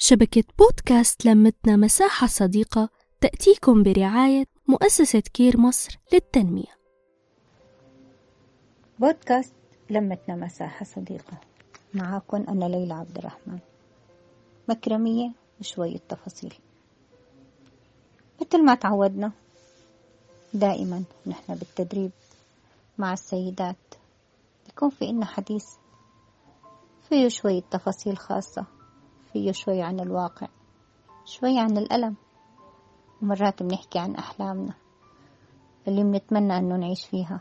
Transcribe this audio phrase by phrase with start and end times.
[0.00, 2.88] شبكة بودكاست لمتنا مساحة صديقة
[3.20, 6.78] تأتيكم برعاية مؤسسة كير مصر للتنمية.
[8.98, 9.52] بودكاست
[9.90, 11.40] لمتنا مساحة صديقة.
[11.94, 13.58] معاكم أنا ليلى عبد الرحمن.
[14.68, 15.30] مكرمية
[15.60, 16.54] وشوية تفاصيل.
[18.40, 19.32] مثل ما تعودنا
[20.54, 22.10] دائما نحن بالتدريب
[22.98, 23.94] مع السيدات.
[24.66, 25.66] بيكون في إلنا حديث
[27.08, 28.77] فيه شوية تفاصيل خاصة.
[29.32, 30.46] فيه شوي عن الواقع
[31.24, 32.16] شوي عن الألم.
[33.22, 34.74] ومرات بنحكي عن أحلامنا
[35.88, 37.40] اللي بنتمنى أنه نعيش فيها.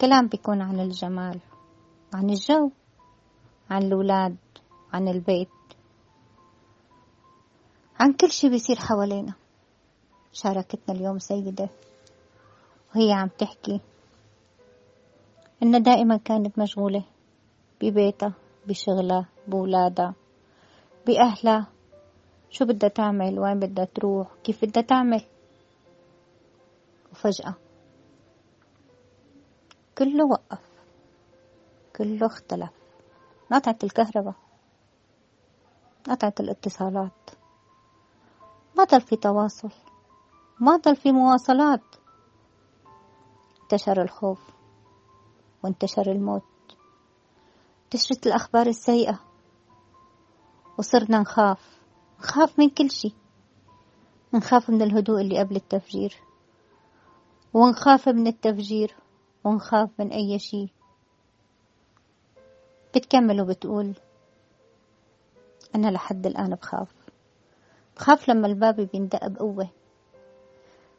[0.00, 1.40] كلام بيكون عن الجمال
[2.14, 2.70] عن الجو
[3.70, 4.36] عن الأولاد
[4.92, 5.48] عن البيت.
[8.00, 9.34] عن كل شي بيصير حوالينا.
[10.32, 11.68] شاركتنا اليوم سيدة
[12.94, 13.80] وهي عم تحكي
[15.62, 17.04] إنها دائما كانت مشغولة
[17.80, 18.34] ببيتها
[18.66, 20.14] بشغلها بولادها
[21.06, 21.66] بأهلها.
[22.50, 25.24] شو بدها تعمل؟ وين بدها تروح؟ كيف بدها تعمل؟
[27.12, 27.54] وفجأة.
[29.98, 30.60] كله وقف.
[31.96, 32.70] كله اختلف.
[33.52, 34.34] نقطعت الكهرباء.
[36.08, 37.30] قطعت الاتصالات.
[38.76, 39.70] ما ضل في تواصل.
[40.60, 41.84] ما ضل في مواصلات.
[43.62, 44.40] انتشر الخوف.
[45.64, 46.76] وانتشر الموت.
[47.84, 49.25] انتشرت الأخبار السيئة.
[50.78, 51.80] وصرنا نخاف.
[52.18, 53.14] نخاف من كل شي
[54.34, 56.14] نخاف من الهدوء اللي قبل التفجير.
[57.54, 58.96] ونخاف من التفجير.
[59.44, 60.68] ونخاف من أي شي
[62.94, 63.94] بتكمل وبتقول
[65.74, 66.92] أنا لحد الآن بخاف.
[67.96, 69.68] بخاف لما الباب بيندق بقوة.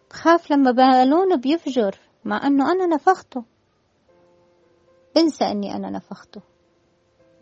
[0.09, 3.43] بخاف لما بالون بيفجر مع أنه أنا نفخته.
[5.15, 6.41] بنسى أني أنا نفخته.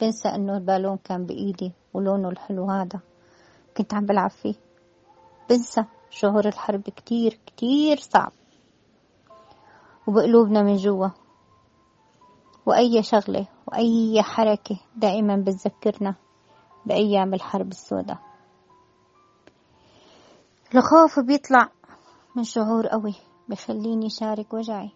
[0.02, 3.00] بنسى أنه البالون كان بإيدي ولونه الحلو هذا.
[3.78, 4.56] كنت عم بلعب فيه.
[5.50, 8.32] بنسى شعور الحرب كتير كتير صعب.
[10.08, 11.08] وبقلوبنا من جوا.
[12.66, 16.16] وأي شغلة وأي حركة دائما بتذكرنا
[16.86, 18.18] بأيام الحرب السوداء.
[20.76, 21.70] الخوف بيطلع
[22.36, 23.16] من شعور قوي
[23.50, 24.92] بخليني شارك وجعي.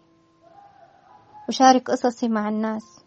[1.48, 3.04] وشارك قصصي مع الناس.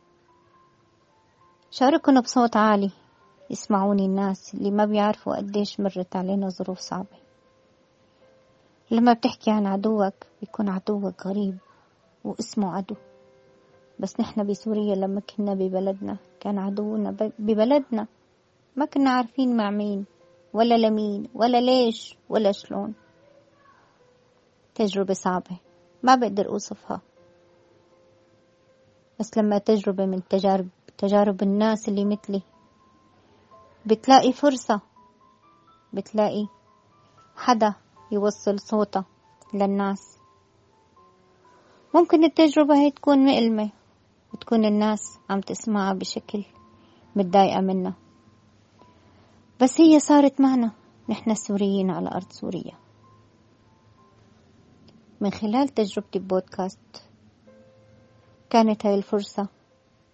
[1.76, 2.92] شاركنا بصوت عالي.
[3.50, 7.18] يسمعوني الناس اللي ما بيعرفوا قديش مرت علينا ظروف صعبة.
[8.92, 11.58] لما بتحكي عن عدوك بيكون عدوك غريب
[12.24, 12.96] واسمه عدو.
[14.00, 18.08] بس نحن بسوريا لما كنا ببلدنا كان عدونا ببلدنا.
[18.76, 20.06] ما كنا عارفين مع مين
[20.54, 22.94] ولا لمين ولا ليش ولا شلون.
[24.76, 25.60] تجربة صعبة
[26.04, 27.02] ما بقدر أوصفها.
[29.20, 30.68] بس لما تجربة من تجارب
[30.98, 32.42] تجارب الناس اللي مثلي
[33.86, 34.82] بتلاقي فرصة
[35.94, 36.48] بتلاقي
[37.36, 37.74] حدا
[38.12, 39.04] يوصل صوته
[39.54, 40.18] للناس.
[41.96, 43.70] ممكن التجربة هي تكون مؤلمة
[44.34, 46.44] وتكون الناس عم تسمعها بشكل
[47.16, 47.94] متضايقة منها.
[49.62, 50.72] بس هي صارت معنا.
[51.10, 52.74] نحن السوريين على أرض سوريا.
[55.22, 56.80] من خلال تجربتي ببودكاست
[58.50, 59.48] كانت هاي الفرصة.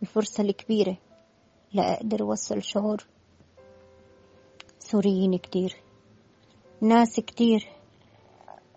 [0.01, 0.97] الفرصة الكبيرة.
[1.73, 3.05] لأقدر أوصل شعور
[4.79, 5.75] سوريين كتير.
[6.81, 7.69] ناس كتير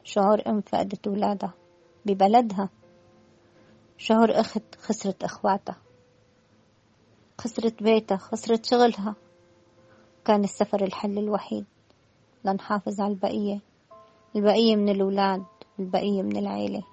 [0.04, 1.54] شعور أم فقدت ولادها
[2.06, 2.68] ببلدها.
[3.98, 5.76] شعور أخت خسرت أخواتها.
[7.38, 9.14] خسرت بيتها خسرت شغلها.
[10.24, 11.64] كان السفر الحل الوحيد
[12.44, 13.60] لنحافظ على البقية.
[14.36, 15.44] البقية من الأولاد
[15.78, 16.91] البقية من العيلة.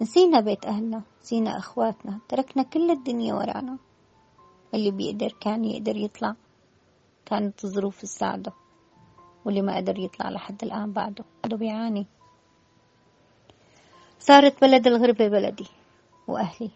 [0.00, 3.78] نسينا بيت أهلنا نسينا أخواتنا تركنا كل الدنيا ورانا.
[4.74, 6.34] اللي بيقدر كان يقدر يطلع
[7.26, 8.52] كانت الظروف تساعده
[9.44, 12.06] واللي ما قدر يطلع لحد الآن بعده بعده بيعاني.
[14.20, 15.66] صارت بلد الغربة بلدي
[16.28, 16.70] وأهلي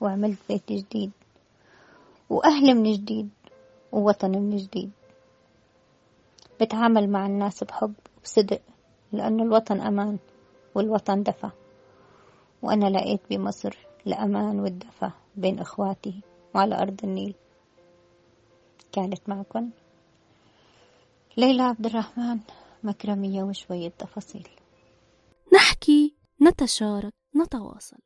[0.00, 1.10] وعملت بيت جديد.
[2.30, 3.30] وأهل من جديد
[3.92, 4.90] ووطن من جديد.
[6.60, 8.60] بتعامل مع الناس بحب وبصدق
[9.12, 10.18] لأنه الوطن أمان
[10.74, 11.50] والوطن دفى.
[12.62, 13.76] وأنا لقيت بمصر
[14.06, 16.20] الأمان والدفى بين إخواتي
[16.54, 17.34] وعلى أرض النيل.
[18.92, 19.70] كانت معكم
[21.36, 22.40] ليلى عبد الرحمن.
[22.82, 24.48] مكرمية وشوية تفاصيل.
[25.54, 27.98] نحكي نتشارك نتواصل.